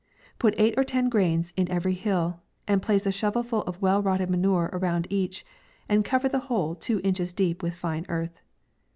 [0.39, 4.01] Put eight or ten grains in every hill, and place a shovel full of well
[4.01, 5.45] rotted manure around each,
[5.87, 8.41] and cover the whole two inches deep with fine earth.